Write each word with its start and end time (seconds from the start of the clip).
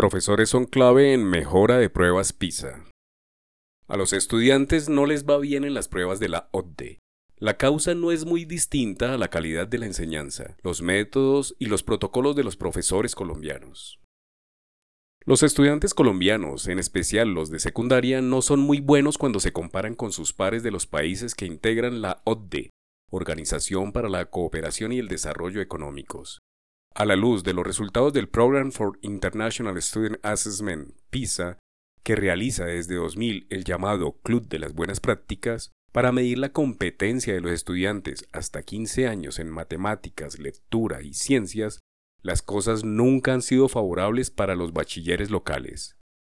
Profesores 0.00 0.48
son 0.48 0.64
clave 0.64 1.12
en 1.12 1.24
mejora 1.24 1.76
de 1.76 1.90
pruebas 1.90 2.32
PISA. 2.32 2.86
A 3.86 3.98
los 3.98 4.14
estudiantes 4.14 4.88
no 4.88 5.04
les 5.04 5.26
va 5.26 5.36
bien 5.36 5.62
en 5.62 5.74
las 5.74 5.88
pruebas 5.88 6.18
de 6.18 6.30
la 6.30 6.48
ODE. 6.52 7.00
La 7.36 7.58
causa 7.58 7.94
no 7.94 8.10
es 8.10 8.24
muy 8.24 8.46
distinta 8.46 9.12
a 9.12 9.18
la 9.18 9.28
calidad 9.28 9.68
de 9.68 9.76
la 9.76 9.84
enseñanza, 9.84 10.56
los 10.62 10.80
métodos 10.80 11.54
y 11.58 11.66
los 11.66 11.82
protocolos 11.82 12.34
de 12.34 12.44
los 12.44 12.56
profesores 12.56 13.14
colombianos. 13.14 14.00
Los 15.26 15.42
estudiantes 15.42 15.92
colombianos, 15.92 16.66
en 16.68 16.78
especial 16.78 17.34
los 17.34 17.50
de 17.50 17.58
secundaria, 17.58 18.22
no 18.22 18.40
son 18.40 18.60
muy 18.60 18.80
buenos 18.80 19.18
cuando 19.18 19.38
se 19.38 19.52
comparan 19.52 19.94
con 19.94 20.12
sus 20.12 20.32
pares 20.32 20.62
de 20.62 20.70
los 20.70 20.86
países 20.86 21.34
que 21.34 21.44
integran 21.44 22.00
la 22.00 22.22
ODE, 22.24 22.70
Organización 23.10 23.92
para 23.92 24.08
la 24.08 24.30
Cooperación 24.30 24.92
y 24.92 24.98
el 24.98 25.08
Desarrollo 25.08 25.60
Económicos. 25.60 26.38
A 26.94 27.04
la 27.04 27.16
luz 27.16 27.44
de 27.44 27.54
los 27.54 27.64
resultados 27.64 28.12
del 28.12 28.28
Program 28.28 28.72
for 28.72 28.98
International 29.02 29.80
Student 29.80 30.18
Assessment, 30.24 30.92
PISA, 31.10 31.58
que 32.02 32.16
realiza 32.16 32.64
desde 32.64 32.96
2000 32.96 33.46
el 33.48 33.64
llamado 33.64 34.18
Club 34.22 34.48
de 34.48 34.58
las 34.58 34.74
Buenas 34.74 35.00
Prácticas, 35.00 35.70
para 35.92 36.12
medir 36.12 36.38
la 36.38 36.52
competencia 36.52 37.32
de 37.32 37.40
los 37.40 37.52
estudiantes 37.52 38.26
hasta 38.32 38.62
15 38.62 39.06
años 39.06 39.38
en 39.38 39.50
matemáticas, 39.50 40.38
lectura 40.38 41.02
y 41.02 41.14
ciencias, 41.14 41.78
las 42.22 42.42
cosas 42.42 42.84
nunca 42.84 43.32
han 43.32 43.42
sido 43.42 43.68
favorables 43.68 44.30
para 44.30 44.54
los 44.54 44.72
bachilleres 44.72 45.30
locales. 45.30 45.96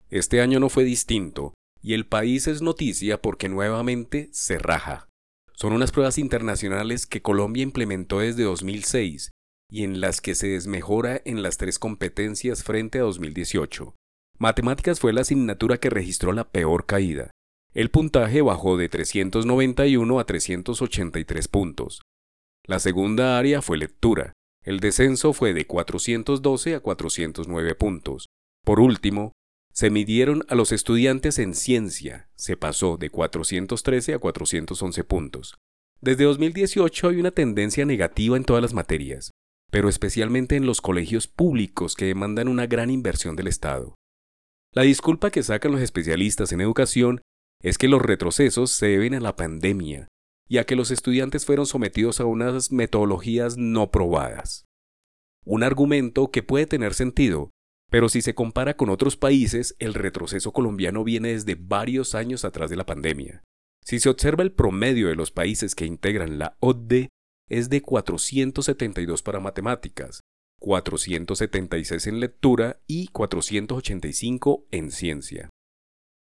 Este 0.10 0.42
año 0.42 0.60
no 0.60 0.70
fue 0.70 0.84
distinto, 0.84 1.54
y 1.82 1.94
el 1.94 2.06
país 2.06 2.48
es 2.48 2.62
noticia 2.62 3.22
porque 3.22 3.50
nuevamente 3.50 4.30
se 4.32 4.58
raja. 4.58 5.08
Son 5.54 5.74
unas 5.74 5.92
pruebas 5.92 6.18
internacionales 6.18 7.08
que 7.08 7.22
Colombia 7.22 7.64
implementó 7.64 8.20
desde 8.20 8.44
2006 8.44 9.32
y 9.72 9.86
en 9.86 10.02
las 10.02 10.20
que 10.20 10.36
se 10.36 10.50
desmejora 10.50 11.22
en 11.24 11.42
las 11.42 11.58
tres 11.58 11.80
competencias 11.80 12.64
frente 12.64 13.00
a 13.00 13.04
2018. 13.04 13.96
Matemáticas 14.38 15.00
fue 15.00 15.14
la 15.14 15.22
asignatura 15.22 15.78
que 15.78 15.90
registró 15.90 16.34
la 16.34 16.50
peor 16.50 16.86
caída. 16.86 17.32
El 17.74 17.90
puntaje 17.90 18.42
bajó 18.42 18.76
de 18.76 18.90
391 18.90 20.20
a 20.20 20.26
383 20.26 21.48
puntos. 21.48 22.02
La 22.66 22.80
segunda 22.80 23.40
área 23.40 23.62
fue 23.62 23.78
lectura. 23.78 24.34
El 24.64 24.82
descenso 24.82 25.32
fue 25.32 25.54
de 25.54 25.66
412 25.66 26.76
a 26.76 26.80
409 26.82 27.76
puntos. 27.76 28.28
Por 28.66 28.82
último, 28.82 29.32
se 29.74 29.90
midieron 29.90 30.44
a 30.50 30.56
los 30.56 30.74
estudiantes 30.74 31.40
en 31.40 31.56
ciencia. 31.56 32.30
Se 32.36 32.58
pasó 32.58 32.98
de 32.98 33.10
413 33.10 34.16
a 34.16 34.20
411 34.20 35.04
puntos. 35.06 35.56
Desde 36.02 36.26
2018 36.26 37.08
hay 37.08 37.20
una 37.22 37.32
tendencia 37.32 37.86
negativa 37.86 38.36
en 38.36 38.44
todas 38.44 38.62
las 38.62 38.74
materias 38.74 39.32
pero 39.72 39.90
especialmente 39.90 40.56
en 40.56 40.66
los 40.66 40.82
colegios 40.82 41.28
públicos 41.28 41.96
que 41.96 42.06
demandan 42.06 42.48
una 42.48 42.68
gran 42.68 42.92
inversión 42.92 43.36
del 43.36 43.48
Estado. 43.48 43.96
La 44.74 44.84
disculpa 44.84 45.32
que 45.32 45.44
sacan 45.44 45.72
los 45.72 45.82
especialistas 45.82 46.52
en 46.52 46.62
educación 46.62 47.22
es 47.64 47.78
que 47.78 47.88
los 47.88 48.02
retrocesos 48.02 48.72
se 48.72 48.88
deben 48.88 49.14
a 49.16 49.20
la 49.20 49.36
pandemia 49.36 50.08
y 50.48 50.58
a 50.58 50.66
que 50.66 50.76
los 50.76 50.92
estudiantes 50.92 51.46
fueron 51.46 51.66
sometidos 51.66 52.20
a 52.20 52.26
unas 52.26 52.72
metodologías 52.72 53.58
no 53.58 53.92
probadas. 53.92 54.66
Un 55.46 55.64
argumento 55.64 56.32
que 56.32 56.44
puede 56.44 56.66
tener 56.66 56.94
sentido, 56.94 57.50
pero 57.90 58.10
si 58.10 58.22
se 58.22 58.36
compara 58.36 58.76
con 58.76 58.90
otros 58.90 59.16
países, 59.18 59.76
el 59.80 59.94
retroceso 59.94 60.52
colombiano 60.52 61.04
viene 61.04 61.30
desde 61.30 61.56
varios 61.56 62.16
años 62.16 62.44
atrás 62.46 62.70
de 62.70 62.76
la 62.76 62.86
pandemia. 62.86 63.44
Si 63.84 64.00
se 64.00 64.10
observa 64.10 64.44
el 64.44 64.52
promedio 64.52 65.08
de 65.08 65.16
los 65.16 65.32
países 65.32 65.76
que 65.76 65.86
integran 65.86 66.38
la 66.38 66.56
OCDE, 66.60 67.10
es 67.52 67.70
de 67.70 67.82
472 67.82 69.22
para 69.24 69.42
matemáticas, 69.42 70.22
476 70.62 72.08
en 72.08 72.22
lectura 72.22 72.80
y 72.88 73.08
485 73.08 74.68
en 74.72 74.90
ciencia. 74.90 75.50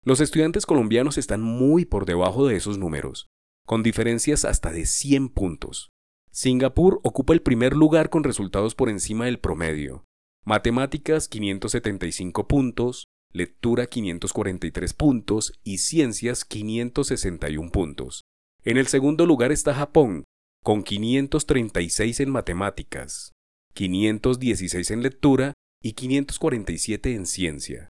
Los 0.05 0.21
estudiantes 0.21 0.65
colombianos 0.65 1.17
están 1.17 1.41
muy 1.41 1.83
por 1.83 2.05
debajo 2.05 2.47
de 2.47 2.55
esos 2.55 2.77
números, 2.77 3.27
con 3.65 3.83
diferencias 3.83 4.45
hasta 4.45 4.71
de 4.71 4.85
100 4.85 5.27
puntos. 5.27 5.89
Singapur 6.31 7.01
ocupa 7.03 7.33
el 7.33 7.41
primer 7.41 7.75
lugar 7.75 8.09
con 8.09 8.23
resultados 8.23 8.73
por 8.73 8.87
encima 8.87 9.25
del 9.25 9.39
promedio. 9.39 10.05
Matemáticas 10.45 11.27
575 11.27 12.47
puntos, 12.47 13.03
lectura 13.33 13.87
543 13.87 14.93
puntos 14.93 15.51
y 15.65 15.79
ciencias 15.79 16.45
561 16.45 17.69
puntos. 17.69 18.21
En 18.63 18.77
el 18.77 18.87
segundo 18.87 19.25
lugar 19.25 19.51
está 19.51 19.73
Japón, 19.73 20.23
con 20.63 20.83
536 20.83 22.19
en 22.19 22.29
matemáticas, 22.29 23.31
516 23.73 24.91
en 24.91 25.01
lectura 25.03 25.53
y 25.81 25.93
547 25.93 27.13
en 27.13 27.25
ciencia. 27.25 27.89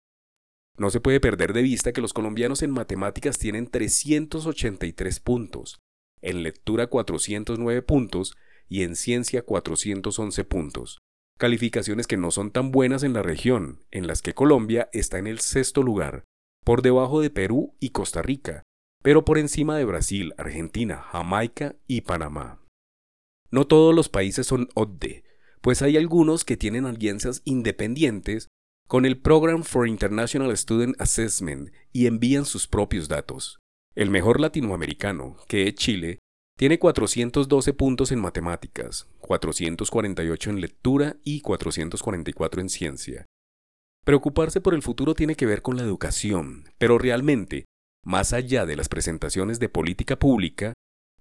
No 0.78 0.91
se 0.91 1.00
puede 1.00 1.21
perder 1.21 1.53
de 1.53 1.62
vista 1.62 1.93
que 1.93 2.00
los 2.00 2.12
colombianos 2.12 2.62
en 2.62 2.71
matemáticas 2.71 3.38
tienen 3.38 3.69
383 3.69 5.21
puntos, 5.21 5.78
en 6.21 6.43
lectura 6.43 6.88
409 6.88 7.82
puntos 7.82 8.34
y 8.69 8.83
en 8.83 8.97
ciencia 8.97 9.43
411 9.43 10.44
puntos, 10.44 10.98
calificaciones 11.38 12.06
que 12.06 12.16
no 12.16 12.31
son 12.31 12.50
tan 12.50 12.72
buenas 12.72 13.03
en 13.03 13.12
la 13.12 13.22
región, 13.22 13.84
en 13.91 14.06
las 14.06 14.22
que 14.22 14.34
Colombia 14.34 14.91
está 14.93 15.19
en 15.19 15.27
el 15.27 15.38
sexto 15.38 15.83
lugar, 15.83 16.25
por 16.65 16.83
debajo 16.83 17.21
de 17.21 17.31
Perú 17.31 17.75
y 17.81 17.91
Costa 17.91 18.22
Rica, 18.22 18.62
pero 19.06 19.24
por 19.24 19.38
encima 19.38 19.76
de 19.76 19.84
Brasil, 19.84 20.34
Argentina, 20.36 20.96
Jamaica 20.96 21.76
y 21.86 22.00
Panamá. 22.00 22.60
No 23.52 23.64
todos 23.64 23.94
los 23.94 24.08
países 24.08 24.48
son 24.48 24.68
ODE, 24.74 25.22
pues 25.60 25.80
hay 25.80 25.96
algunos 25.96 26.44
que 26.44 26.56
tienen 26.56 26.86
alianzas 26.86 27.40
independientes 27.44 28.48
con 28.88 29.06
el 29.06 29.16
Program 29.16 29.62
for 29.62 29.86
International 29.86 30.50
Student 30.56 31.00
Assessment 31.00 31.70
y 31.92 32.08
envían 32.08 32.44
sus 32.44 32.66
propios 32.66 33.06
datos. 33.06 33.60
El 33.94 34.10
mejor 34.10 34.40
latinoamericano, 34.40 35.36
que 35.46 35.68
es 35.68 35.76
Chile, 35.76 36.18
tiene 36.58 36.80
412 36.80 37.74
puntos 37.74 38.10
en 38.10 38.18
matemáticas, 38.18 39.06
448 39.20 40.50
en 40.50 40.60
lectura 40.60 41.16
y 41.22 41.42
444 41.42 42.60
en 42.60 42.68
ciencia. 42.68 43.26
Preocuparse 44.04 44.60
por 44.60 44.74
el 44.74 44.82
futuro 44.82 45.14
tiene 45.14 45.36
que 45.36 45.46
ver 45.46 45.62
con 45.62 45.76
la 45.76 45.84
educación, 45.84 46.64
pero 46.76 46.98
realmente, 46.98 47.66
más 48.06 48.32
allá 48.32 48.66
de 48.66 48.76
las 48.76 48.88
presentaciones 48.88 49.58
de 49.58 49.68
política 49.68 50.16
pública, 50.16 50.74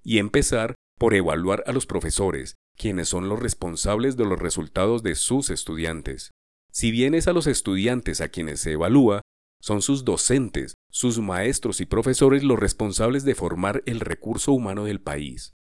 y 0.03 0.19
empezar 0.19 0.75
por 1.00 1.16
evaluar 1.16 1.63
a 1.66 1.73
los 1.73 1.88
profesores, 1.88 2.56
quienes 2.78 3.09
son 3.09 3.28
los 3.28 3.40
responsables 3.40 4.18
de 4.18 4.25
los 4.25 4.40
resultados 4.40 5.01
de 5.01 5.16
sus 5.16 5.50
estudiantes. 5.50 6.29
Si 6.72 6.91
bien 6.91 7.16
es 7.16 7.28
a 7.28 7.34
los 7.34 7.47
estudiantes 7.47 8.22
a 8.22 8.28
quienes 8.28 8.59
se 8.59 8.73
evalúa, 8.73 9.22
son 9.59 9.81
sus 9.81 10.06
docentes, 10.06 10.75
sus 10.91 11.19
maestros 11.19 11.81
y 11.81 11.88
profesores 11.88 12.44
los 12.44 12.59
responsables 12.59 13.25
de 13.25 13.34
formar 13.34 13.81
el 13.88 14.00
recurso 14.00 14.52
humano 14.52 14.85
del 14.85 15.02
país. 15.02 15.53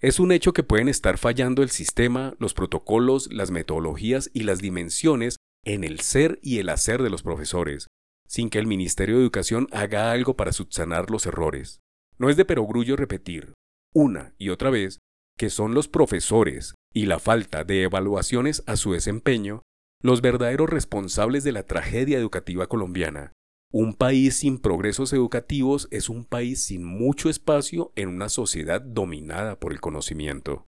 Es 0.00 0.20
un 0.20 0.32
hecho 0.32 0.52
que 0.52 0.64
pueden 0.64 0.90
estar 0.90 1.16
fallando 1.16 1.62
el 1.62 1.70
sistema, 1.70 2.34
los 2.38 2.52
protocolos, 2.52 3.32
las 3.32 3.50
metodologías 3.50 4.30
y 4.34 4.42
las 4.42 4.58
dimensiones 4.58 5.36
en 5.64 5.82
el 5.82 6.00
ser 6.00 6.38
y 6.42 6.58
el 6.58 6.68
hacer 6.68 7.02
de 7.02 7.08
los 7.08 7.22
profesores, 7.22 7.86
sin 8.32 8.48
que 8.48 8.58
el 8.58 8.66
Ministerio 8.66 9.16
de 9.16 9.22
Educación 9.22 9.68
haga 9.72 10.10
algo 10.10 10.36
para 10.36 10.52
subsanar 10.52 11.10
los 11.10 11.26
errores. 11.26 11.82
No 12.16 12.30
es 12.30 12.38
de 12.38 12.46
perogrullo 12.46 12.96
repetir, 12.96 13.52
una 13.92 14.34
y 14.38 14.48
otra 14.48 14.70
vez 14.70 15.00
que 15.36 15.50
son 15.50 15.74
los 15.74 15.86
profesores 15.86 16.74
y 16.94 17.04
la 17.04 17.18
falta 17.18 17.64
de 17.64 17.82
evaluaciones 17.82 18.62
a 18.66 18.76
su 18.76 18.92
desempeño 18.92 19.60
los 20.02 20.22
verdaderos 20.22 20.70
responsables 20.70 21.44
de 21.44 21.52
la 21.52 21.64
tragedia 21.64 22.18
educativa 22.18 22.66
colombiana. 22.68 23.32
Un 23.70 23.92
país 23.92 24.36
sin 24.36 24.58
progresos 24.58 25.12
educativos 25.12 25.86
es 25.90 26.08
un 26.08 26.24
país 26.24 26.64
sin 26.64 26.84
mucho 26.84 27.28
espacio 27.28 27.92
en 27.96 28.08
una 28.08 28.30
sociedad 28.30 28.80
dominada 28.80 29.60
por 29.60 29.72
el 29.72 29.80
conocimiento. 29.80 30.64